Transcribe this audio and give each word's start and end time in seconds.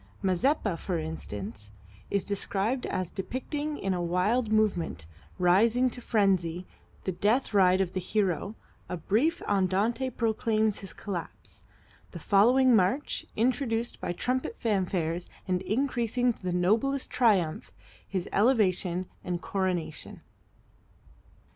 "Mazeppa," 0.23 0.77
for 0.79 0.97
instance, 0.97 1.69
is 2.09 2.25
described 2.25 2.87
as 2.87 3.11
depicting 3.11 3.77
in 3.77 3.93
a 3.93 4.01
wild 4.01 4.51
movement, 4.51 5.05
rising 5.37 5.91
to 5.91 6.01
frenzy, 6.01 6.65
the 7.03 7.11
death 7.11 7.53
ride 7.53 7.81
of 7.81 7.93
the 7.93 7.99
hero, 7.99 8.55
a 8.89 8.97
brief 8.97 9.43
andante 9.43 10.09
proclaims 10.09 10.79
his 10.79 10.91
collapse, 10.91 11.61
the 12.13 12.19
following 12.19 12.75
march, 12.75 13.27
introduced 13.35 14.01
by 14.01 14.11
trumpet 14.11 14.57
fanfares 14.57 15.29
and 15.47 15.61
increasing 15.61 16.33
to 16.33 16.41
the 16.41 16.51
noblest 16.51 17.11
triumph, 17.11 17.71
his 18.07 18.27
elevation 18.31 19.05
and 19.23 19.43
coronation. 19.43 20.21